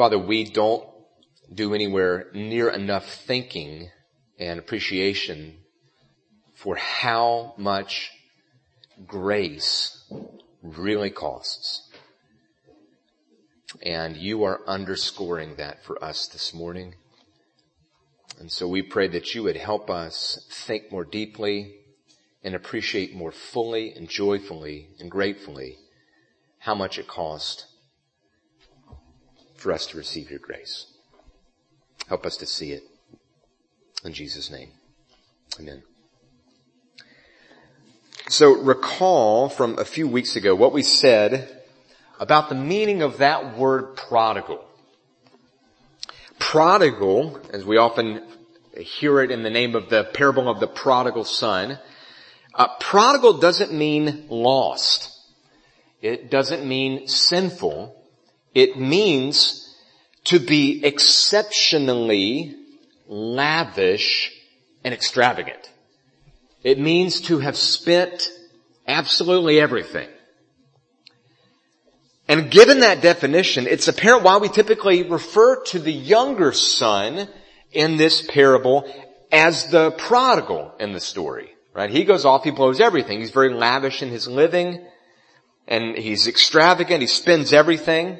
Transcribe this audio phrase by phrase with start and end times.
[0.00, 0.88] Father, we don't
[1.52, 3.90] do anywhere near enough thinking
[4.38, 5.58] and appreciation
[6.54, 8.10] for how much
[9.06, 10.10] grace
[10.62, 11.90] really costs.
[13.82, 16.94] And you are underscoring that for us this morning.
[18.38, 21.74] And so we pray that you would help us think more deeply
[22.42, 25.76] and appreciate more fully and joyfully and gratefully
[26.60, 27.66] how much it cost
[29.60, 30.86] for us to receive your grace.
[32.08, 32.82] Help us to see it.
[34.04, 34.70] In Jesus' name.
[35.60, 35.82] Amen.
[38.28, 41.62] So recall from a few weeks ago what we said
[42.18, 44.64] about the meaning of that word prodigal.
[46.38, 48.26] Prodigal, as we often
[48.76, 51.78] hear it in the name of the parable of the prodigal son,
[52.54, 55.16] uh, prodigal doesn't mean lost.
[56.00, 57.99] It doesn't mean sinful.
[58.54, 59.74] It means
[60.24, 62.56] to be exceptionally
[63.06, 64.32] lavish
[64.84, 65.70] and extravagant.
[66.62, 68.30] It means to have spent
[68.86, 70.08] absolutely everything.
[72.28, 77.28] And given that definition, it's apparent why we typically refer to the younger son
[77.72, 78.88] in this parable
[79.32, 81.90] as the prodigal in the story, right?
[81.90, 83.20] He goes off, he blows everything.
[83.20, 84.86] He's very lavish in his living
[85.66, 88.18] and he's extravagant, he spends everything.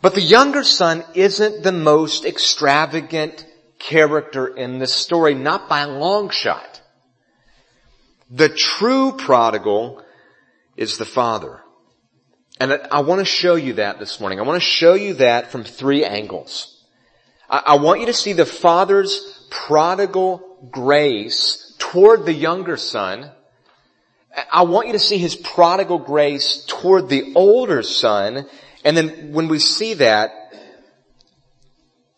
[0.00, 3.44] But the younger son isn't the most extravagant
[3.78, 6.80] character in this story, not by a long shot.
[8.30, 10.02] The true prodigal
[10.76, 11.62] is the father.
[12.60, 14.38] And I want to show you that this morning.
[14.38, 16.74] I want to show you that from three angles.
[17.48, 23.30] I want you to see the father's prodigal grace toward the younger son.
[24.52, 28.46] I want you to see his prodigal grace toward the older son.
[28.88, 30.32] And then when we see that,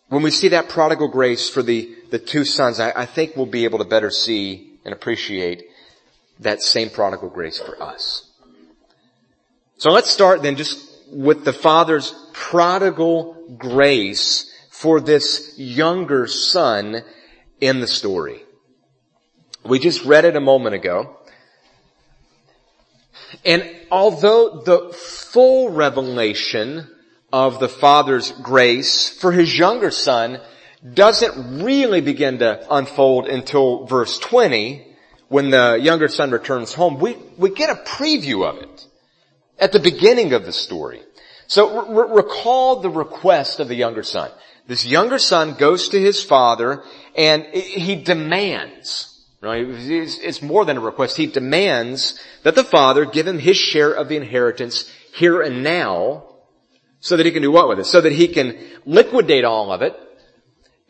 [0.07, 3.47] when we see that prodigal grace for the, the two sons, I, I think we'll
[3.47, 5.65] be able to better see and appreciate
[6.39, 8.31] that same prodigal grace for us.
[9.79, 17.03] So let's start then just with the father's prodigal grace for this younger son
[17.61, 18.45] in the story.
[19.65, 21.19] We just read it a moment ago.
[23.45, 26.89] And although the full revelation
[27.33, 30.41] of the Father's grace for his younger son
[30.95, 34.87] doesn't really begin to unfold until verse 20,
[35.29, 38.87] when the younger son returns home, we, we get a preview of it
[39.59, 41.01] at the beginning of the story.
[41.47, 44.31] So re- recall the request of the younger son.
[44.67, 46.83] This younger son goes to his father
[47.17, 49.10] and he demands,
[49.41, 49.65] right?
[49.67, 51.17] It's more than a request.
[51.17, 56.27] He demands that the father give him his share of the inheritance here and now
[57.01, 57.87] so that he can do what with it?
[57.87, 59.99] So that he can liquidate all of it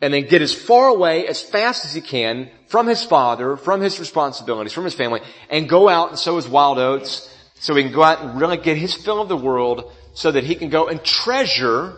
[0.01, 3.81] and then get as far away as fast as he can from his father, from
[3.81, 7.83] his responsibilities, from his family, and go out and sow his wild oats so he
[7.83, 10.69] can go out and really get his fill of the world so that he can
[10.69, 11.97] go and treasure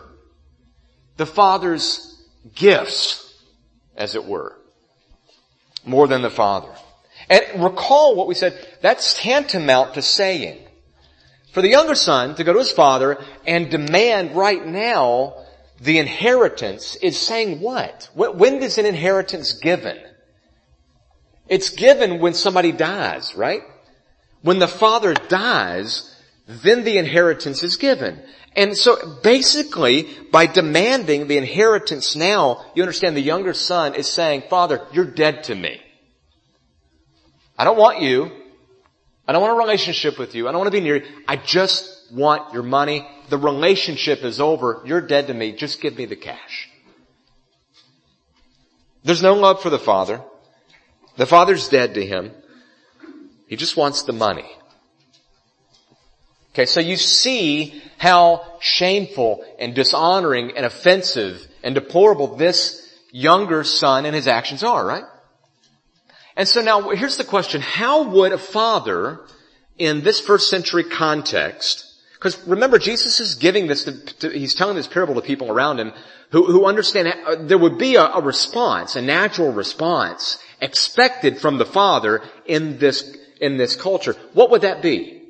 [1.16, 2.22] the Father's
[2.54, 3.32] gifts,
[3.96, 4.56] as it were,
[5.84, 6.72] more than the Father.
[7.28, 10.60] And recall what we said, that's tantamount to saying,
[11.52, 15.44] for the younger son to go to his father and demand right now
[15.80, 18.08] the inheritance is saying what?
[18.14, 19.98] When is an inheritance given?
[21.48, 23.62] It's given when somebody dies, right?
[24.42, 26.10] When the father dies,
[26.46, 28.22] then the inheritance is given.
[28.56, 34.44] And so basically, by demanding the inheritance now, you understand the younger son is saying,
[34.48, 35.80] Father, you're dead to me.
[37.58, 38.30] I don't want you.
[39.26, 40.46] I don't want a relationship with you.
[40.46, 41.06] I don't want to be near you.
[41.26, 43.08] I just want your money.
[43.28, 44.82] The relationship is over.
[44.84, 45.52] You're dead to me.
[45.52, 46.68] Just give me the cash.
[49.02, 50.22] There's no love for the father.
[51.16, 52.32] The father's dead to him.
[53.46, 54.50] He just wants the money.
[56.54, 62.80] Okay, so you see how shameful and dishonoring and offensive and deplorable this
[63.10, 65.02] younger son and his actions are, right?
[66.36, 67.60] And so now here's the question.
[67.60, 69.20] How would a father
[69.78, 74.76] in this first century context, because remember Jesus is giving this, to, to, he's telling
[74.76, 75.92] this parable to people around him
[76.30, 81.58] who, who understand uh, there would be a, a response, a natural response expected from
[81.58, 84.14] the father in this, in this culture.
[84.34, 85.23] What would that be?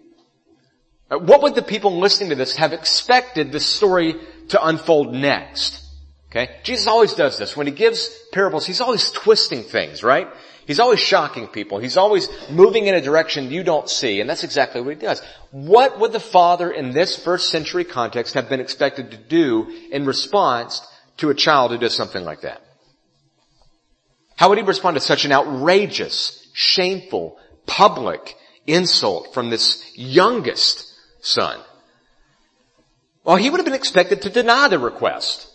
[1.10, 4.14] Uh, what would the people listening to this have expected the story
[4.48, 5.82] to unfold next?
[6.30, 6.56] Okay?
[6.62, 7.56] Jesus always does this.
[7.56, 10.28] When he gives parables, he's always twisting things, right?
[10.66, 11.78] He's always shocking people.
[11.78, 15.22] He's always moving in a direction you don't see, and that's exactly what he does.
[15.50, 20.06] What would the father in this first century context have been expected to do in
[20.06, 20.84] response
[21.18, 22.62] to a child who does something like that?
[24.36, 28.34] How would he respond to such an outrageous, shameful, public
[28.66, 30.93] insult from this youngest
[31.24, 31.58] son?
[33.24, 35.48] Well, he would have been expected to deny the request.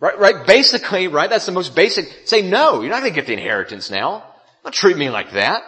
[0.00, 3.32] Right, right, basically, right, that's the most basic, say no, you're not gonna get the
[3.32, 4.24] inheritance now.
[4.62, 5.62] Don't treat me like that.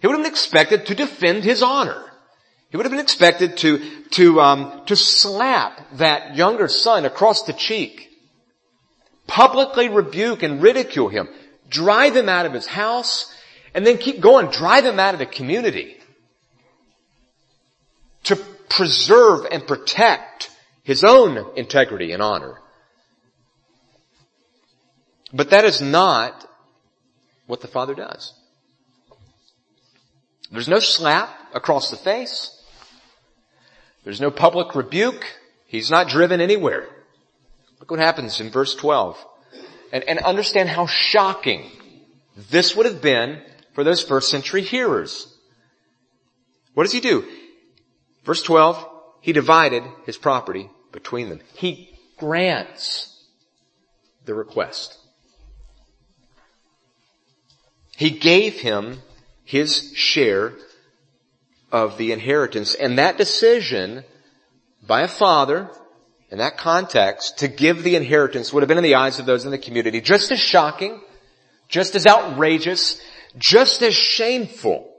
[0.00, 2.04] He would have been expected to defend his honor.
[2.70, 7.52] He would have been expected to, to, um, to slap that younger son across the
[7.52, 8.08] cheek,
[9.26, 11.28] publicly rebuke and ridicule him,
[11.68, 13.32] drive him out of his house,
[13.74, 15.97] and then keep going, drive him out of the community.
[18.24, 18.36] To
[18.68, 20.50] preserve and protect
[20.82, 22.60] his own integrity and honor.
[25.32, 26.48] But that is not
[27.46, 28.32] what the Father does.
[30.50, 32.54] There's no slap across the face.
[34.04, 35.24] There's no public rebuke.
[35.66, 36.88] He's not driven anywhere.
[37.80, 39.22] Look what happens in verse 12.
[39.92, 41.70] And, and understand how shocking
[42.50, 43.42] this would have been
[43.74, 45.34] for those first century hearers.
[46.74, 47.26] What does he do?
[48.28, 48.86] Verse 12,
[49.22, 51.40] he divided his property between them.
[51.54, 53.24] He grants
[54.26, 54.98] the request.
[57.96, 58.98] He gave him
[59.46, 60.52] his share
[61.72, 64.04] of the inheritance and that decision
[64.86, 65.70] by a father
[66.30, 69.46] in that context to give the inheritance would have been in the eyes of those
[69.46, 71.00] in the community just as shocking,
[71.66, 73.00] just as outrageous,
[73.38, 74.97] just as shameful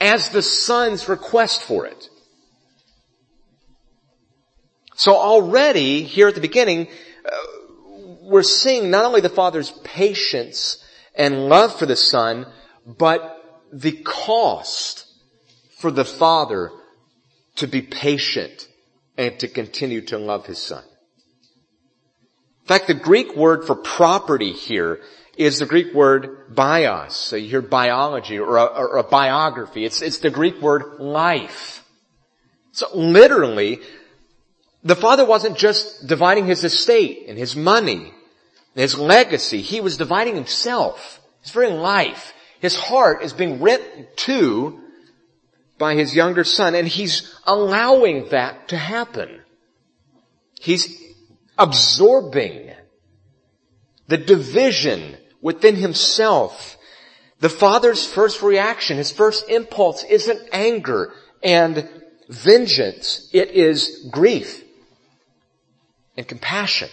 [0.00, 2.08] as the son's request for it.
[4.96, 6.88] So already here at the beginning,
[7.24, 7.30] uh,
[8.22, 10.82] we're seeing not only the father's patience
[11.14, 12.46] and love for the son,
[12.86, 13.36] but
[13.72, 15.06] the cost
[15.78, 16.70] for the father
[17.56, 18.68] to be patient
[19.16, 20.84] and to continue to love his son.
[22.62, 25.00] In fact, the Greek word for property here
[25.40, 27.16] is the Greek word bios.
[27.16, 29.84] So you hear biology or a, or a biography.
[29.84, 31.84] It's, it's the Greek word life.
[32.72, 33.80] So literally,
[34.84, 38.12] the father wasn't just dividing his estate and his money
[38.74, 39.60] his legacy.
[39.60, 42.32] He was dividing himself, his very life.
[42.60, 44.80] His heart is being ripped to
[45.78, 49.40] by his younger son and he's allowing that to happen.
[50.60, 51.02] He's
[51.56, 52.72] absorbing
[54.08, 56.76] the division within himself.
[57.40, 61.88] The father's first reaction, his first impulse isn't anger and
[62.28, 63.28] vengeance.
[63.32, 64.62] It is grief
[66.16, 66.90] and compassion.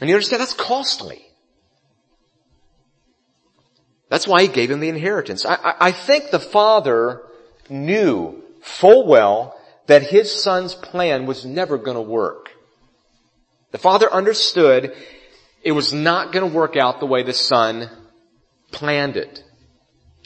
[0.00, 1.24] And you understand that's costly.
[4.10, 5.44] That's why he gave him the inheritance.
[5.44, 7.22] I, I, I think the father
[7.68, 12.50] knew full well that his son's plan was never going to work.
[13.70, 14.94] The father understood
[15.68, 17.90] it was not going to work out the way the son
[18.70, 19.44] planned it.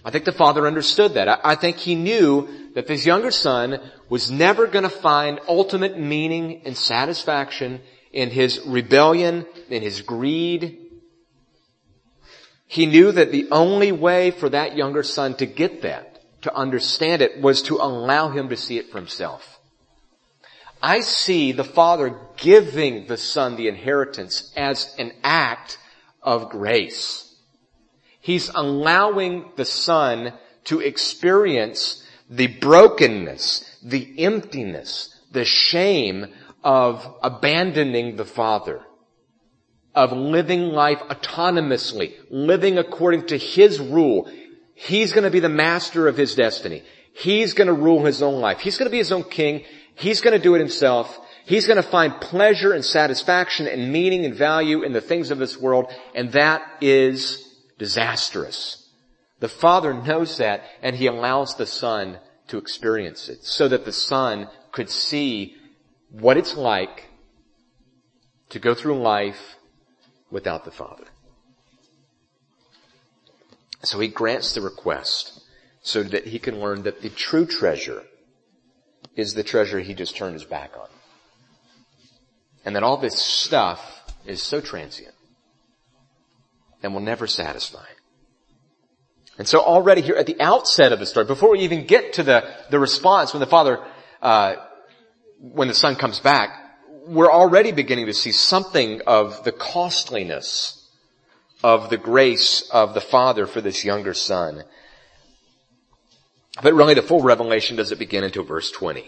[0.04, 1.40] I think the father understood that.
[1.44, 6.62] I, think he knew that this younger son was never going to find ultimate meaning
[6.64, 7.80] and satisfaction
[8.12, 10.78] in his rebellion, in his greed.
[12.68, 17.20] He knew that the only way for that younger son to get that, to understand
[17.20, 19.58] it, was to allow him to see it for himself.
[20.82, 25.78] I see the father giving the son the inheritance as an act
[26.20, 27.34] of grace.
[28.20, 30.32] He's allowing the son
[30.64, 36.26] to experience the brokenness, the emptiness, the shame
[36.64, 38.80] of abandoning the Father,
[39.94, 44.30] of living life autonomously, living according to His rule.
[44.74, 46.82] He's going to be the master of His destiny.
[47.12, 48.60] He's going to rule His own life.
[48.60, 49.64] He's going to be His own king.
[50.02, 51.16] He's going to do it Himself.
[51.46, 55.38] He's going to find pleasure and satisfaction and meaning and value in the things of
[55.38, 58.88] this world, and that is disastrous.
[59.38, 62.18] The Father knows that, and He allows the Son
[62.48, 65.54] to experience it, so that the Son could see
[66.10, 67.08] what it's like
[68.50, 69.56] to go through life
[70.32, 71.04] without the Father.
[73.84, 75.42] So he grants the request
[75.82, 78.02] so that he can learn that the true treasure
[79.16, 80.88] is the treasure he just turned his back on.
[82.64, 85.14] And that all this stuff is so transient
[86.82, 87.84] and will never satisfy.
[89.38, 92.22] And so already here at the outset of the story, before we even get to
[92.22, 93.84] the, the response when the father
[94.20, 94.54] uh,
[95.42, 96.56] when the son comes back,
[97.06, 100.88] we're already beginning to see something of the costliness
[101.64, 104.62] of the grace of the Father for this younger son.
[106.60, 109.04] But really the full revelation doesn't begin until verse 20.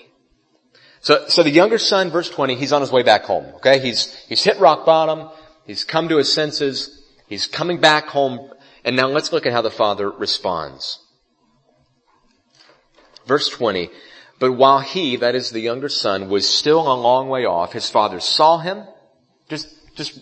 [1.00, 3.78] So, so the younger son, verse 20, he's on his way back home, okay?
[3.78, 5.28] He's, he's hit rock bottom.
[5.66, 7.02] He's come to his senses.
[7.28, 8.50] He's coming back home.
[8.84, 11.00] And now let's look at how the father responds.
[13.26, 13.90] Verse 20,
[14.38, 17.88] but while he, that is the younger son, was still a long way off, his
[17.88, 18.84] father saw him.
[19.48, 20.20] Just, just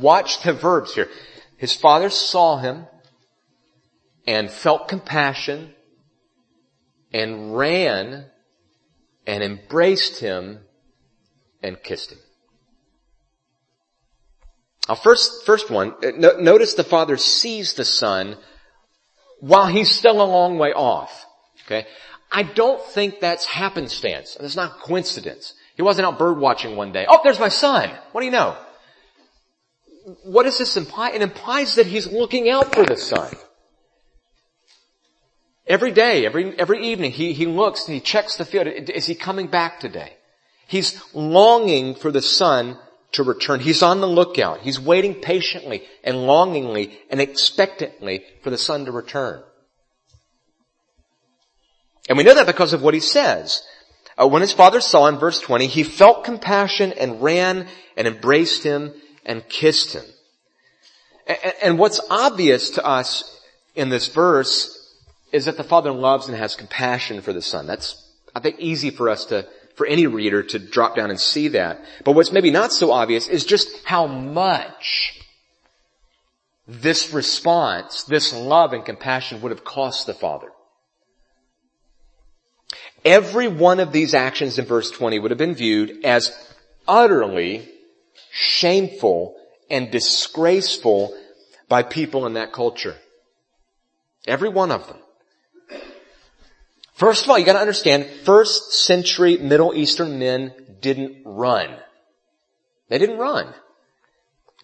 [0.00, 1.08] watch the verbs here.
[1.56, 2.86] His father saw him
[4.26, 5.74] and felt compassion
[7.12, 8.26] and ran
[9.26, 10.60] and embraced him
[11.62, 12.18] and kissed him.
[14.88, 18.36] Now first, first one, uh, notice the father sees the son
[19.40, 21.26] while he's still a long way off.
[21.64, 21.86] Okay?
[22.32, 24.36] I don't think that's happenstance.
[24.38, 25.54] It's not coincidence.
[25.76, 27.06] He wasn't out bird watching one day.
[27.08, 27.90] Oh, there's my son.
[28.12, 28.56] What do you know?
[30.24, 31.10] What does this imply?
[31.10, 33.32] It implies that he's looking out for the son.
[35.70, 38.66] Every day, every, every evening, he, he looks and he checks the field.
[38.66, 40.14] Is he coming back today?
[40.66, 42.76] He's longing for the son
[43.12, 43.60] to return.
[43.60, 44.62] He's on the lookout.
[44.62, 49.44] He's waiting patiently and longingly and expectantly for the son to return.
[52.08, 53.62] And we know that because of what he says.
[54.20, 58.64] Uh, when his father saw him, verse 20, he felt compassion and ran and embraced
[58.64, 58.92] him
[59.24, 60.04] and kissed him.
[61.28, 63.40] And, and what's obvious to us
[63.76, 64.78] in this verse
[65.32, 67.66] is that the Father loves and has compassion for the Son.
[67.66, 71.48] That's, I think, easy for us to, for any reader to drop down and see
[71.48, 71.80] that.
[72.04, 75.20] But what's maybe not so obvious is just how much
[76.66, 80.48] this response, this love and compassion would have cost the Father.
[83.04, 86.36] Every one of these actions in verse 20 would have been viewed as
[86.86, 87.68] utterly
[88.30, 89.36] shameful
[89.70, 91.16] and disgraceful
[91.68, 92.96] by people in that culture.
[94.26, 94.98] Every one of them.
[97.00, 100.52] First of all, you gotta understand, first century Middle Eastern men
[100.82, 101.74] didn't run.
[102.90, 103.54] They didn't run.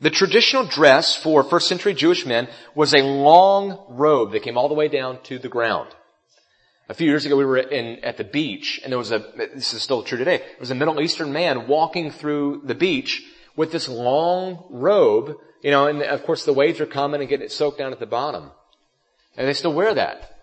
[0.03, 4.69] The traditional dress for first century Jewish men was a long robe that came all
[4.69, 5.89] the way down to the ground.
[6.91, 9.25] A few years ago we were in, at the beach and there was a,
[9.55, 13.23] this is still true today, there was a Middle Eastern man walking through the beach
[13.57, 17.47] with this long robe, you know, and of course the waves are coming and getting
[17.47, 18.51] it soaked down at the bottom.
[19.39, 20.36] And they still wear that.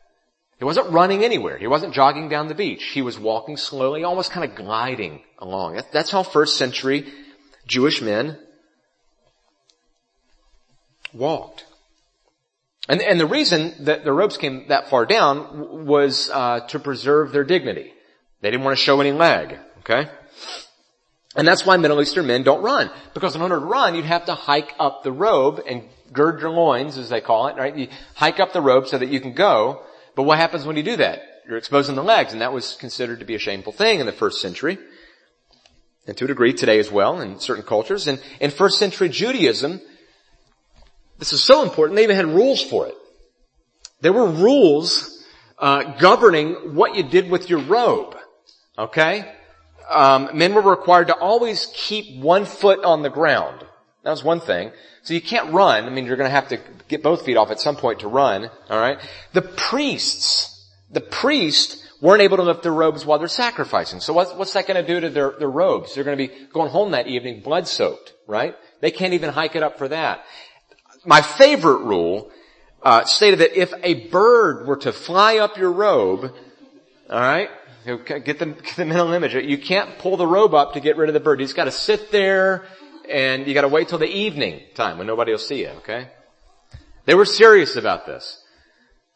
[0.64, 1.58] He wasn't running anywhere.
[1.58, 2.86] He wasn't jogging down the beach.
[2.86, 5.82] He was walking slowly, almost kind of gliding along.
[5.92, 7.12] That's how first century
[7.68, 8.40] Jewish men
[11.14, 11.66] walked.
[12.88, 17.34] And, and the reason that the robes came that far down was uh, to preserve
[17.34, 17.92] their dignity.
[18.40, 19.58] They didn't want to show any leg.
[19.80, 20.10] Okay,
[21.36, 24.28] and that's why Middle Eastern men don't run because in order to run, you'd have
[24.28, 27.58] to hike up the robe and gird your loins, as they call it.
[27.58, 27.76] Right?
[27.76, 29.84] You hike up the robe so that you can go.
[30.16, 31.22] But what happens when you do that?
[31.48, 34.12] You're exposing the legs, and that was considered to be a shameful thing in the
[34.12, 34.78] first century.
[36.08, 38.08] And to a degree today as well in certain cultures.
[38.08, 39.82] And in first century Judaism,
[41.18, 42.96] this is so important, they even had rules for it.
[44.02, 45.26] There were rules
[45.58, 48.18] uh, governing what you did with your robe.
[48.78, 49.34] Okay?
[49.90, 53.64] Um, men were required to always keep one foot on the ground.
[54.04, 54.72] That was one thing.
[55.04, 55.86] So you can't run.
[55.86, 58.08] I mean, you're going to have to get both feet off at some point to
[58.08, 58.50] run.
[58.70, 59.00] All right.
[59.34, 64.00] The priests, the priests weren't able to lift their robes while they're sacrificing.
[64.00, 65.94] So what's, what's that going to do to their, their robes?
[65.94, 68.56] They're going to be going home that evening blood soaked, right?
[68.80, 70.24] They can't even hike it up for that.
[71.06, 72.32] My favorite rule
[72.82, 76.34] uh, stated that if a bird were to fly up your robe,
[77.10, 77.50] all right,
[77.86, 79.34] get the, get the mental image.
[79.34, 81.42] You can't pull the robe up to get rid of the bird.
[81.42, 82.66] He's got to sit there
[83.10, 86.10] and you gotta wait till the evening time when nobody will see you, okay?
[87.06, 88.44] They were serious about this.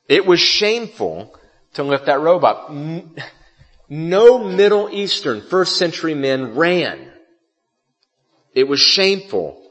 [0.08, 1.34] It was shameful
[1.74, 2.72] to lift that robe up.
[3.90, 7.12] No Middle Eastern first century men ran.
[8.54, 9.62] It was shameful.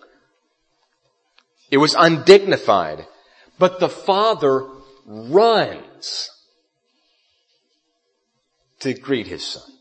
[1.70, 3.06] It was undignified.
[3.58, 4.66] But the father
[5.06, 6.30] runs
[8.80, 9.75] to greet his son.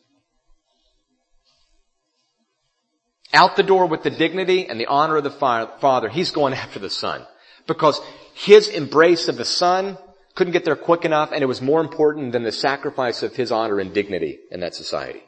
[3.34, 6.79] Out the door with the dignity and the honor of the father, he's going after
[6.79, 7.25] the son.
[7.67, 8.00] Because
[8.34, 9.98] his embrace of the son
[10.36, 13.51] couldn't get there quick enough and it was more important than the sacrifice of his
[13.51, 15.24] honor and dignity in that society.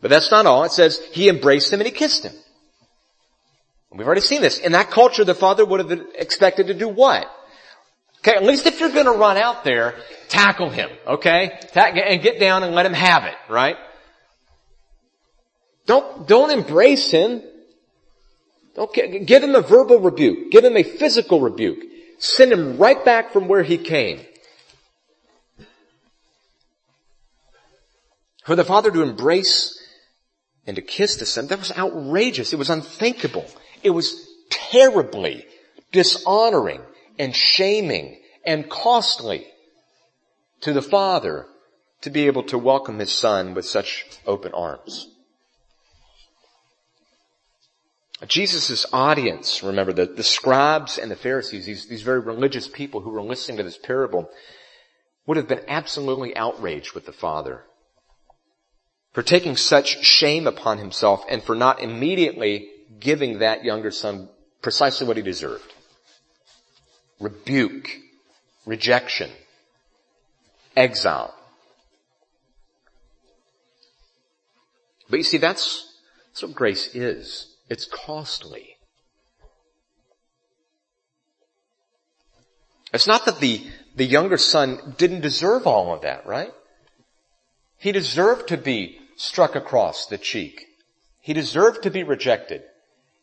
[0.00, 0.64] But that's not all.
[0.64, 2.32] It says he embraced him and he kissed him.
[3.92, 4.58] We've already seen this.
[4.58, 7.26] In that culture, the father would have expected to do what?
[8.18, 9.94] Okay, at least if you're gonna run out there,
[10.28, 11.58] tackle him, okay?
[11.74, 13.76] and get down and let him have it, right?
[15.90, 17.42] Don't, don't embrace him.
[18.78, 20.52] Okay, give him a verbal rebuke.
[20.52, 21.80] Give him a physical rebuke.
[22.20, 24.20] Send him right back from where he came.
[28.44, 29.84] For the father to embrace
[30.64, 32.52] and to kiss the son, that was outrageous.
[32.52, 33.46] It was unthinkable.
[33.82, 35.44] It was terribly
[35.90, 36.82] dishonoring
[37.18, 38.16] and shaming
[38.46, 39.44] and costly
[40.60, 41.46] to the father
[42.02, 45.09] to be able to welcome his son with such open arms.
[48.28, 53.10] Jesus' audience, remember, the, the scribes and the Pharisees, these, these very religious people who
[53.10, 54.28] were listening to this parable,
[55.26, 57.64] would have been absolutely outraged with the father
[59.12, 64.28] for taking such shame upon himself and for not immediately giving that younger son
[64.62, 65.72] precisely what he deserved.
[67.18, 67.88] Rebuke,
[68.66, 69.30] rejection,
[70.76, 71.34] exile.
[75.08, 75.92] But you see, that's,
[76.28, 77.54] that's what grace is.
[77.70, 78.76] It's costly.
[82.92, 86.50] It's not that the, the younger son didn't deserve all of that, right?
[87.78, 90.66] He deserved to be struck across the cheek.
[91.20, 92.62] He deserved to be rejected.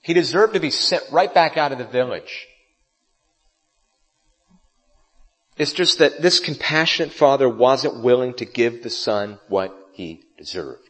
[0.02, 2.48] He deserved to be sent right back out of the village.
[5.58, 10.87] It's just that this compassionate father wasn't willing to give the son what he deserved.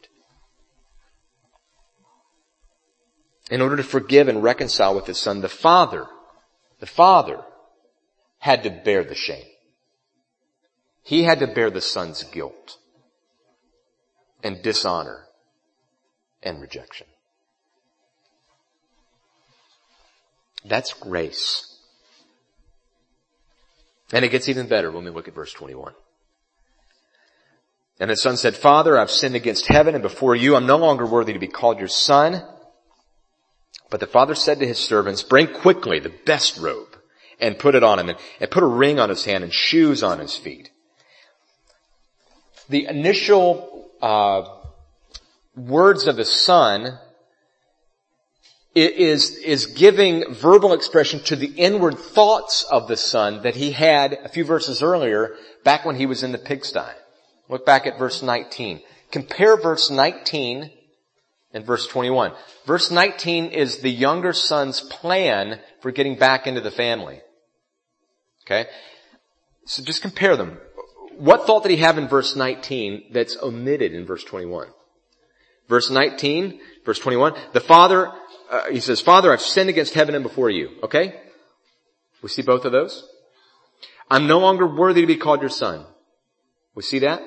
[3.50, 6.06] In order to forgive and reconcile with his son, the father,
[6.80, 7.40] the father
[8.38, 9.46] had to bear the shame.
[11.02, 12.76] He had to bear the son's guilt
[14.42, 15.24] and dishonor
[16.42, 17.06] and rejection.
[20.64, 21.64] That's grace.
[24.12, 25.94] And it gets even better when we look at verse 21.
[28.00, 30.54] And the son said, Father, I've sinned against heaven and before you.
[30.54, 32.42] I'm no longer worthy to be called your son.
[33.90, 36.96] But the father said to his servants, bring quickly the best robe
[37.40, 40.02] and put it on him and, and put a ring on his hand and shoes
[40.02, 40.70] on his feet.
[42.68, 44.42] The initial uh,
[45.56, 46.98] words of the son
[48.74, 54.12] is, is giving verbal expression to the inward thoughts of the son that he had
[54.12, 56.92] a few verses earlier back when he was in the pigsty.
[57.48, 58.82] Look back at verse 19.
[59.10, 60.70] Compare verse 19
[61.64, 62.32] verse 21.
[62.66, 67.20] Verse 19 is the younger son's plan for getting back into the family.
[68.46, 68.68] Okay?
[69.66, 70.58] So just compare them.
[71.18, 74.68] What thought did he have in verse 19 that's omitted in verse 21?
[75.68, 78.10] Verse 19, verse 21, the father,
[78.50, 80.70] uh, he says, Father, I've sinned against heaven and before you.
[80.82, 81.20] Okay?
[82.22, 83.06] We see both of those.
[84.10, 85.84] I'm no longer worthy to be called your son.
[86.74, 87.20] We see that?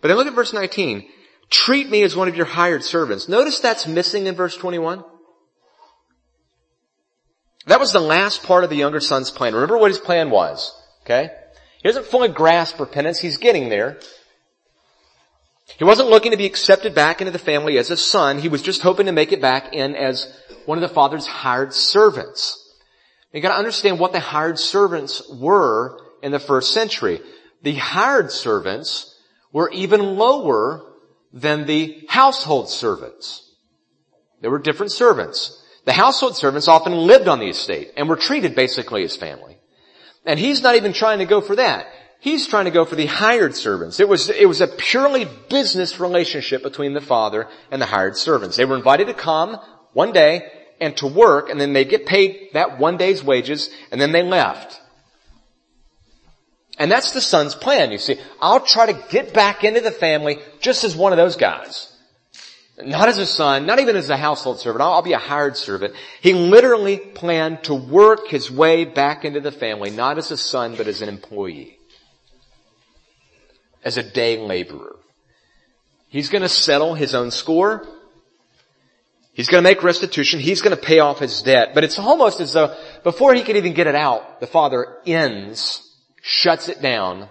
[0.00, 1.08] But then look at verse 19.
[1.50, 3.28] Treat me as one of your hired servants.
[3.28, 5.02] Notice that's missing in verse 21.
[7.66, 9.54] That was the last part of the younger son's plan.
[9.54, 10.74] Remember what his plan was.
[11.02, 11.30] Okay?
[11.82, 13.18] He doesn't fully grasp repentance.
[13.18, 13.98] He's getting there.
[15.76, 18.38] He wasn't looking to be accepted back into the family as a son.
[18.38, 20.32] He was just hoping to make it back in as
[20.64, 22.64] one of the father's hired servants.
[23.32, 27.20] You gotta understand what the hired servants were in the first century.
[27.62, 29.14] The hired servants
[29.52, 30.87] were even lower
[31.32, 33.54] than the household servants.
[34.40, 35.62] There were different servants.
[35.84, 39.58] The household servants often lived on the estate and were treated basically as family.
[40.24, 41.86] And he's not even trying to go for that.
[42.20, 44.00] He's trying to go for the hired servants.
[44.00, 48.56] It was, it was a purely business relationship between the father and the hired servants.
[48.56, 49.58] They were invited to come
[49.92, 54.00] one day and to work and then they get paid that one day's wages and
[54.00, 54.80] then they left.
[56.78, 58.20] And that's the son's plan, you see.
[58.40, 61.92] I'll try to get back into the family just as one of those guys.
[62.80, 64.82] Not as a son, not even as a household servant.
[64.82, 65.94] I'll, I'll be a hired servant.
[66.20, 70.76] He literally planned to work his way back into the family, not as a son,
[70.76, 71.76] but as an employee.
[73.84, 74.94] As a day laborer.
[76.08, 77.84] He's gonna settle his own score.
[79.32, 80.38] He's gonna make restitution.
[80.38, 81.72] He's gonna pay off his debt.
[81.74, 85.87] But it's almost as though before he could even get it out, the father ends
[86.28, 87.26] shuts it down,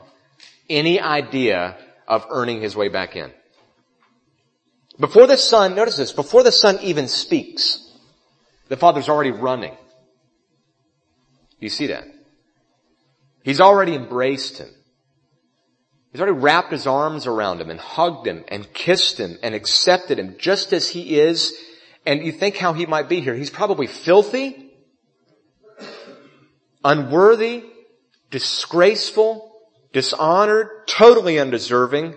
[0.68, 3.32] any idea of earning his way back in.
[5.00, 7.80] Before the son, notice this, before the son even speaks,
[8.70, 9.78] the father's already running.
[11.60, 12.06] You see that?
[13.44, 14.70] He's already embraced him.
[16.12, 20.18] He's already wrapped his arms around him and hugged him and kissed him and accepted
[20.18, 21.54] him just as he is.
[22.04, 23.36] And you think how he might be here.
[23.36, 24.72] He's probably filthy,
[26.84, 27.64] unworthy,
[28.32, 29.52] disgraceful,
[29.94, 32.16] dishonored, totally undeserving,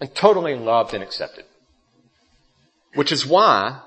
[0.00, 1.44] and totally loved and accepted.
[2.94, 3.80] Which is why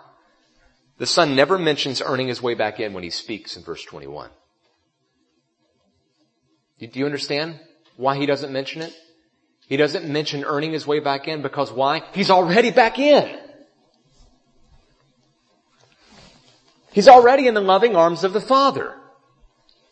[1.00, 4.30] The son never mentions earning his way back in when he speaks in verse 21.
[6.80, 7.60] Do you understand
[7.98, 8.94] why he doesn't mention it?
[9.68, 12.04] He doesn't mention earning his way back in because why?
[12.14, 13.40] He's already back in.
[16.92, 18.96] He's already in the loving arms of the Father.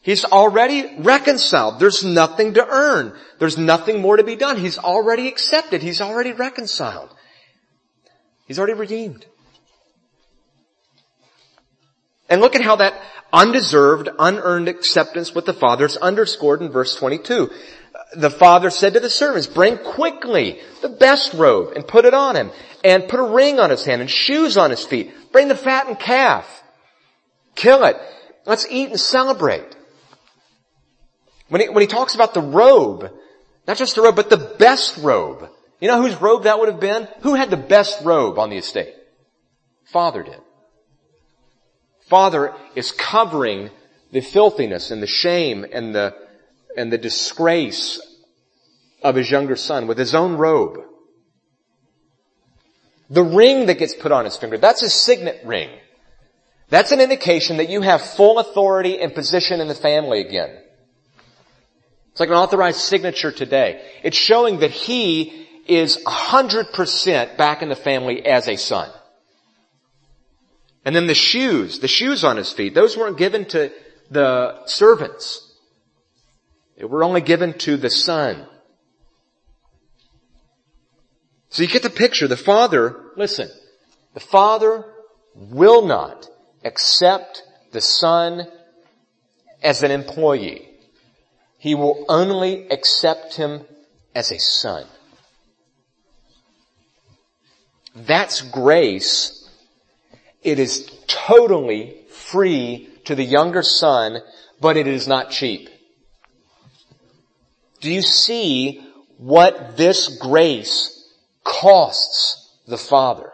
[0.02, 1.80] He's already reconciled.
[1.80, 3.16] There's nothing to earn.
[3.38, 4.58] There's nothing more to be done.
[4.58, 5.84] He's already accepted.
[5.84, 7.14] He's already reconciled.
[8.48, 9.26] He's already redeemed.
[12.30, 13.00] And look at how that
[13.32, 17.52] undeserved, unearned acceptance with the Father is underscored in verse 22.
[18.16, 22.36] The Father said to the servants, bring quickly the best robe and put it on
[22.36, 22.52] him
[22.84, 25.14] and put a ring on his hand and shoes on his feet.
[25.32, 26.64] Bring the fattened calf.
[27.56, 27.98] Kill it.
[28.46, 29.76] Let's eat and celebrate.
[31.52, 33.12] When he, when he talks about the robe,
[33.68, 35.50] not just the robe, but the best robe.
[35.82, 37.10] You know whose robe that would have been?
[37.24, 38.94] Who had the best robe on the estate?
[39.84, 40.40] Father did.
[42.08, 43.70] Father is covering
[44.14, 46.16] the filthiness and the shame and the,
[46.78, 48.00] and the disgrace
[49.04, 50.78] of his younger son with his own robe.
[53.10, 55.70] The ring that gets put on his finger, that's his signet ring.
[56.70, 60.61] That's an indication that you have full authority and position in the family again.
[62.22, 63.82] Like an authorized signature today.
[64.04, 68.92] It's showing that he is 100% back in the family as a son.
[70.86, 73.72] And then the shoes, the shoes on his feet, those weren't given to
[74.12, 75.52] the servants.
[76.78, 78.46] They were only given to the son.
[81.50, 82.28] So you get the picture.
[82.28, 83.50] The father, listen,
[84.14, 84.86] the father
[85.34, 86.30] will not
[86.64, 88.48] accept the son
[89.64, 90.68] as an employee.
[91.62, 93.62] He will only accept him
[94.16, 94.88] as a son.
[97.96, 99.48] That's grace.
[100.42, 104.24] It is totally free to the younger son,
[104.60, 105.70] but it is not cheap.
[107.80, 108.84] Do you see
[109.18, 111.08] what this grace
[111.44, 113.34] costs the father?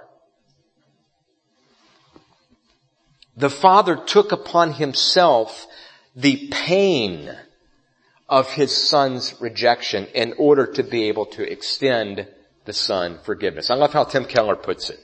[3.37, 5.65] The father took upon himself
[6.13, 7.33] the pain
[8.29, 12.27] of his son's rejection in order to be able to extend
[12.65, 13.69] the son forgiveness.
[13.69, 14.99] I love how Tim Keller puts it.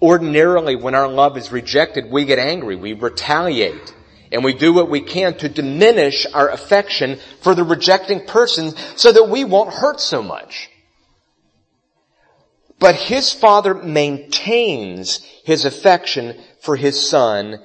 [0.00, 3.94] Ordinarily, when our love is rejected, we get angry, we retaliate,
[4.30, 9.12] and we do what we can to diminish our affection for the rejecting person so
[9.12, 10.70] that we won't hurt so much.
[12.78, 17.60] But his father maintains his affection for his son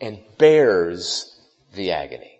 [0.00, 1.40] and bears
[1.74, 2.37] the agony.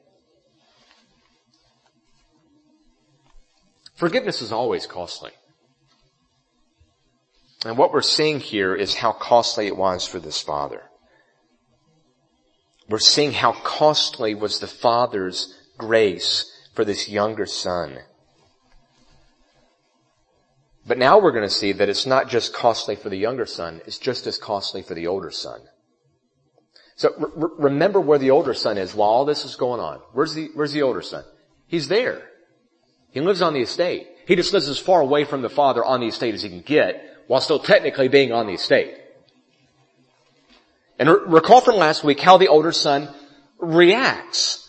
[3.98, 5.32] Forgiveness is always costly.
[7.64, 10.82] And what we're seeing here is how costly it was for this father.
[12.88, 17.98] We're seeing how costly was the father's grace for this younger son.
[20.86, 23.80] But now we're going to see that it's not just costly for the younger son,
[23.84, 25.60] it's just as costly for the older son.
[26.94, 29.98] So re- remember where the older son is while all this is going on.
[30.12, 31.24] Where's the, where's the older son?
[31.66, 32.22] He's there.
[33.10, 34.08] He lives on the estate.
[34.26, 36.60] He just lives as far away from the father on the estate as he can
[36.60, 38.94] get while still technically being on the estate.
[40.98, 43.08] And re- recall from last week how the older son
[43.58, 44.64] reacts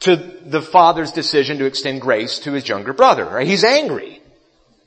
[0.00, 3.24] to the father's decision to extend grace to his younger brother.
[3.24, 3.46] Right?
[3.46, 4.22] He's angry.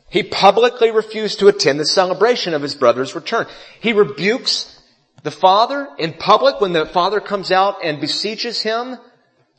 [0.09, 3.47] He publicly refused to attend the celebration of his brother's return.
[3.79, 4.79] He rebukes
[5.23, 8.97] the father in public when the father comes out and beseeches him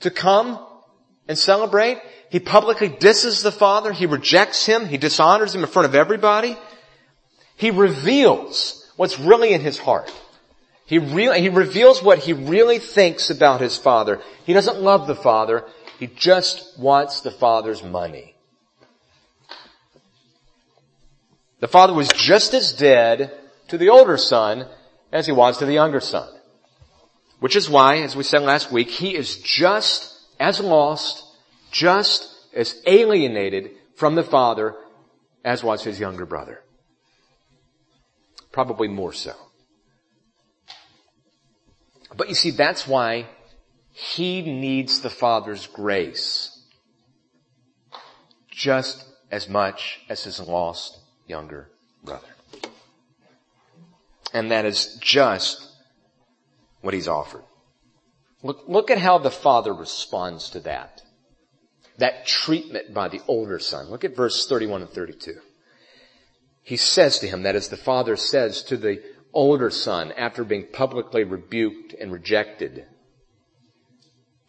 [0.00, 0.64] to come
[1.28, 1.98] and celebrate.
[2.30, 3.92] He publicly disses the father.
[3.92, 4.87] He rejects him.
[4.87, 6.56] He dishonors him in front of everybody.
[7.56, 10.12] He reveals what's really in his heart.
[10.87, 14.20] He really, he reveals what he really thinks about his father.
[14.44, 15.64] He doesn't love the father.
[15.98, 18.34] He just wants the father's money.
[21.60, 23.32] The father was just as dead
[23.68, 24.68] to the older son
[25.12, 26.28] as he was to the younger son.
[27.40, 31.25] Which is why, as we said last week, he is just as lost
[31.70, 34.75] just as alienated from the father
[35.44, 36.61] as was his younger brother.
[38.53, 39.35] Probably more so.
[42.16, 43.27] But you see, that's why
[43.90, 46.51] he needs the father's grace
[48.51, 51.68] just as much as his lost younger
[52.05, 52.29] brother.
[54.33, 55.68] And that is just
[56.81, 57.42] what he's offered.
[58.44, 61.02] Look, look at how the father responds to that
[61.98, 63.88] that treatment by the older son.
[63.88, 65.35] Look at verse 31 and 32.
[66.62, 69.02] He says to him, that is the father says to the
[69.33, 72.87] older son after being publicly rebuked and rejected.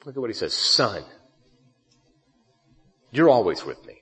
[0.05, 0.53] Look at what he says.
[0.53, 1.03] Son,
[3.11, 4.01] you're always with me.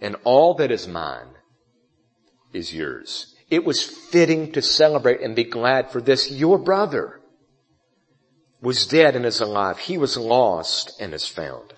[0.00, 1.28] And all that is mine
[2.52, 3.34] is yours.
[3.50, 6.30] It was fitting to celebrate and be glad for this.
[6.30, 7.20] Your brother
[8.60, 9.78] was dead and is alive.
[9.78, 11.72] He was lost and is found.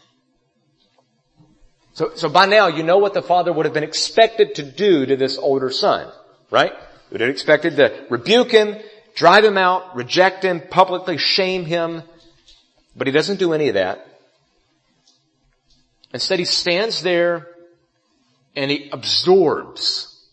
[1.93, 5.05] So, so by now you know what the father would have been expected to do
[5.05, 6.11] to this older son,
[6.51, 6.73] right?
[6.73, 8.77] He would have expected to rebuke him,
[9.15, 12.03] drive him out, reject him, publicly shame him,
[12.97, 14.07] but he doesn't do any of that.
[16.15, 17.49] Instead he stands there
[18.57, 20.27] and he absorbs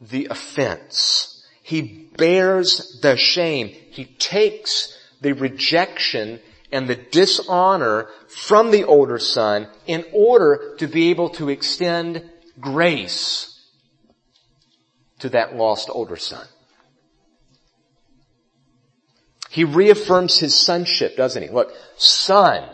[0.00, 1.46] the offense.
[1.62, 3.68] He bears the shame.
[3.68, 11.10] He takes the rejection and the dishonor from the older son in order to be
[11.10, 12.30] able to extend
[12.60, 13.48] grace
[15.20, 16.46] to that lost older son.
[19.50, 21.50] He reaffirms his sonship, doesn't he?
[21.50, 22.66] Look, son,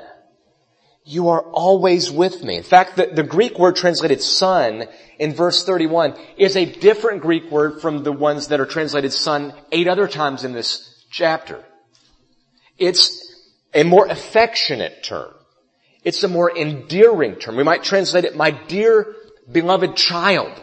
[1.04, 2.56] you are always with me.
[2.56, 4.84] In fact, the, the, Greek word translated son
[5.18, 9.52] in verse 31 is a different Greek word from the ones that are translated son
[9.72, 11.64] eight other times in this chapter.
[12.78, 13.24] It's
[13.74, 15.34] a more affectionate term.
[16.04, 17.56] It's a more endearing term.
[17.56, 19.14] We might translate it, my dear
[19.50, 20.62] beloved child.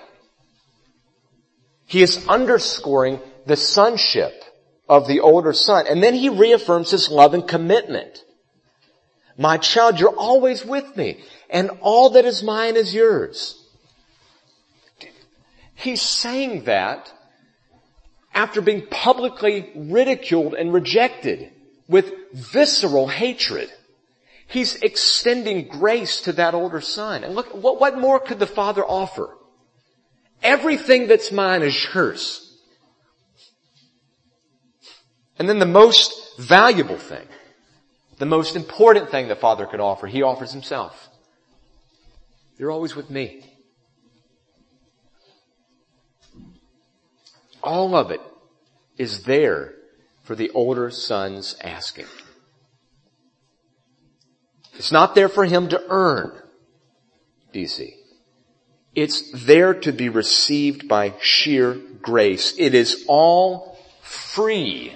[1.85, 4.43] He is underscoring the sonship
[4.87, 5.85] of the older son.
[5.87, 8.23] And then he reaffirms his love and commitment.
[9.37, 13.61] My child, you're always with me, and all that is mine is yours.
[15.75, 17.11] He's saying that
[18.33, 21.51] after being publicly ridiculed and rejected
[21.87, 23.71] with visceral hatred.
[24.47, 27.23] He's extending grace to that older son.
[27.23, 29.35] And look, what, what more could the father offer?
[30.43, 32.41] Everything that's mine is yours.
[35.37, 37.27] And then the most valuable thing,
[38.19, 41.09] the most important thing the father could offer, he offers himself.
[42.57, 43.43] You're always with me.
[47.61, 48.21] All of it
[48.97, 49.74] is there
[50.25, 52.07] for the older son's asking.
[54.73, 56.33] It's not there for him to earn,
[57.53, 57.95] do you see?
[58.95, 62.55] It's there to be received by sheer grace.
[62.57, 64.95] It is all free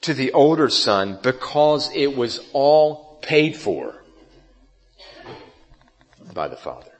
[0.00, 4.02] to the older son because it was all paid for
[6.32, 6.92] by the father.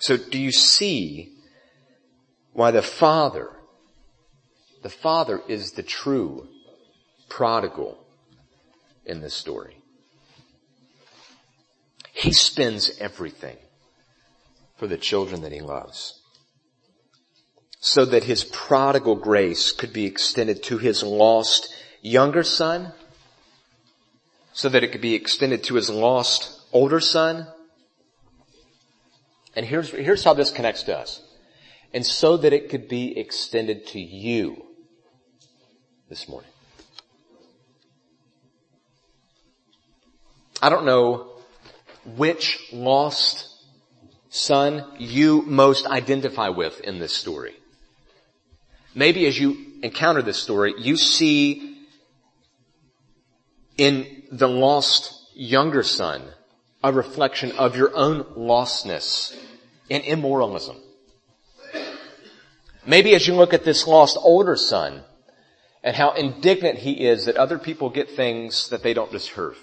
[0.00, 1.34] So do you see
[2.52, 3.50] why the father
[4.84, 6.46] the father is the true
[7.30, 7.96] prodigal
[9.06, 9.78] in this story.
[12.12, 13.56] He spends everything
[14.76, 16.20] for the children that he loves
[17.80, 22.92] so that his prodigal grace could be extended to his lost younger son,
[24.52, 27.46] so that it could be extended to his lost older son.
[29.56, 31.22] And here's, here's how this connects to us.
[31.94, 34.66] And so that it could be extended to you
[36.08, 36.50] this morning.
[40.60, 41.32] I don't know
[42.16, 43.48] which lost
[44.30, 47.54] son you most identify with in this story.
[48.94, 51.76] Maybe as you encounter this story, you see
[53.76, 56.22] in the lost younger son
[56.82, 59.36] a reflection of your own lostness
[59.90, 60.76] and immoralism.
[62.86, 65.02] Maybe as you look at this lost older son,
[65.84, 69.58] and how indignant he is that other people get things that they don't deserve.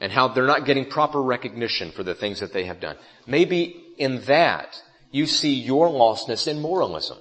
[0.00, 2.96] And how they're not getting proper recognition for the things that they have done.
[3.26, 7.18] Maybe in that, you see your lostness in moralism.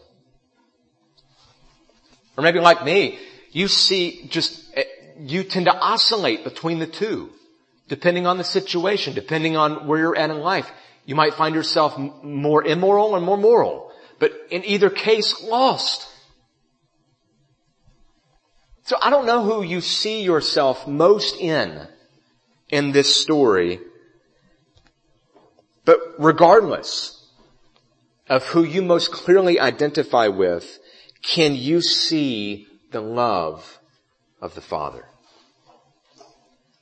[2.38, 3.20] Or maybe like me,
[3.52, 4.84] you see just, eh,
[5.20, 7.32] you tend to oscillate between the two,
[7.88, 10.72] depending on the situation, depending on where you're at in life.
[11.06, 16.08] You might find yourself more immoral and more moral, but in either case, lost.
[18.92, 21.88] So I don't know who you see yourself most in,
[22.68, 23.80] in this story,
[25.86, 27.26] but regardless
[28.28, 30.78] of who you most clearly identify with,
[31.22, 33.80] can you see the love
[34.42, 35.06] of the Father?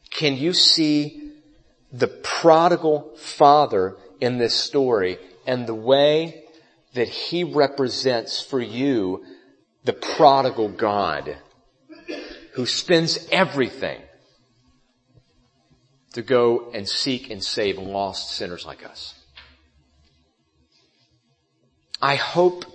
[0.10, 1.34] Can you see
[1.92, 6.46] the prodigal father in this story and the way
[6.96, 9.24] that he represents for you
[9.84, 11.38] the prodigal God
[12.60, 14.02] who spends everything
[16.12, 19.14] to go and seek and save lost sinners like us.
[22.02, 22.66] I hope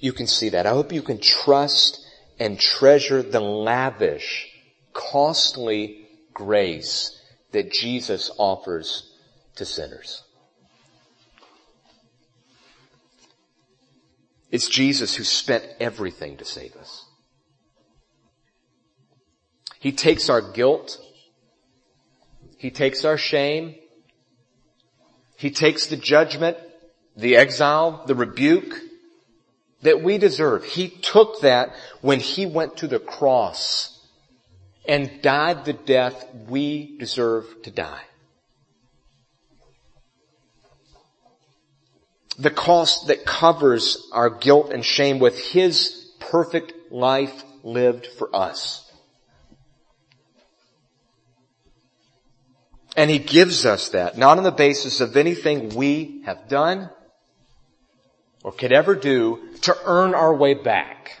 [0.00, 0.66] you can see that.
[0.66, 2.04] I hope you can trust
[2.40, 4.48] and treasure the lavish,
[4.92, 7.16] costly grace
[7.52, 9.08] that Jesus offers
[9.54, 10.24] to sinners.
[14.50, 17.05] It's Jesus who spent everything to save us.
[19.86, 21.00] He takes our guilt.
[22.58, 23.76] He takes our shame.
[25.36, 26.56] He takes the judgment,
[27.16, 28.80] the exile, the rebuke
[29.82, 30.64] that we deserve.
[30.64, 34.04] He took that when he went to the cross
[34.88, 38.02] and died the death we deserve to die.
[42.40, 48.82] The cost that covers our guilt and shame with his perfect life lived for us.
[52.96, 56.90] And he gives us that, not on the basis of anything we have done
[58.42, 61.20] or could ever do to earn our way back,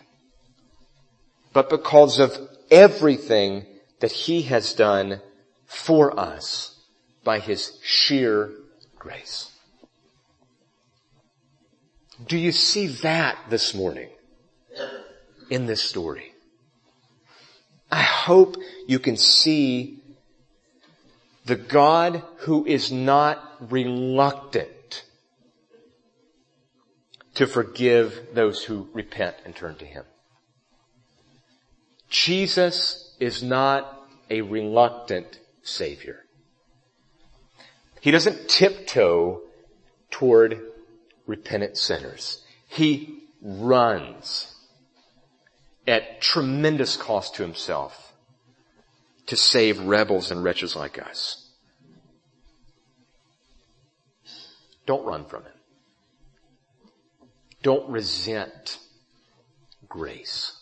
[1.52, 2.36] but because of
[2.70, 3.66] everything
[4.00, 5.20] that he has done
[5.66, 6.74] for us
[7.24, 8.52] by his sheer
[8.98, 9.52] grace.
[12.26, 14.08] Do you see that this morning
[15.50, 16.32] in this story?
[17.90, 20.00] I hope you can see
[21.46, 25.04] the God who is not reluctant
[27.34, 30.04] to forgive those who repent and turn to Him.
[32.10, 36.24] Jesus is not a reluctant Savior.
[38.00, 39.42] He doesn't tiptoe
[40.10, 40.60] toward
[41.26, 42.42] repentant sinners.
[42.68, 44.54] He runs
[45.86, 48.05] at tremendous cost to himself
[49.26, 51.42] to save rebels and wretches like us.
[54.86, 55.52] Don't run from Him.
[57.62, 58.78] Don't resent
[59.88, 60.52] grace.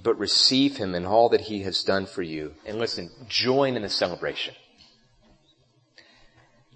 [0.00, 2.54] But receive Him in all that He has done for you.
[2.64, 4.54] And listen, join in the celebration.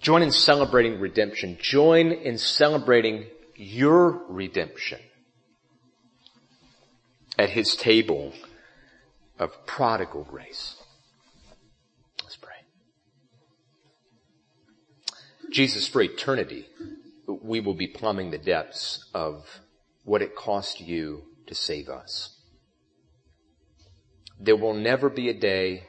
[0.01, 1.59] Join in celebrating redemption.
[1.61, 5.01] Join in celebrating your redemption
[7.39, 8.33] at His table
[9.39, 10.77] of prodigal grace.
[12.23, 12.55] Let's pray.
[15.51, 16.67] Jesus, for eternity,
[17.27, 19.61] we will be plumbing the depths of
[20.05, 22.35] what it cost you to save us.
[24.41, 25.85] There will never be a day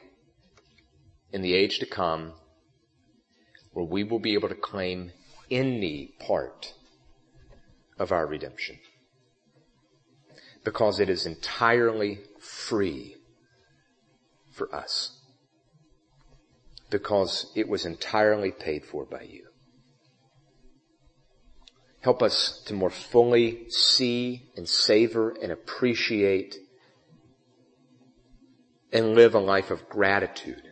[1.32, 2.32] in the age to come
[3.72, 5.12] where we will be able to claim
[5.50, 6.74] any part
[7.98, 8.78] of our redemption
[10.64, 13.16] because it is entirely free
[14.60, 15.18] for us
[16.90, 19.46] because it was entirely paid for by you.
[22.02, 26.56] Help us to more fully see and savor and appreciate
[28.92, 30.62] and live a life of gratitude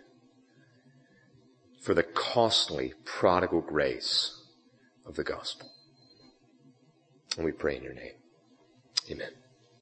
[1.80, 4.38] for the costly prodigal grace
[5.06, 5.70] of the gospel.
[7.36, 8.16] And we pray in your name.
[9.10, 9.30] Amen.